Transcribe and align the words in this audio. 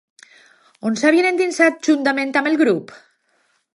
On 0.89 0.95
s'havien 1.01 1.29
endinsat 1.31 1.77
juntament 1.89 2.33
amb 2.43 2.51
el 2.53 2.59
grup? 2.63 2.95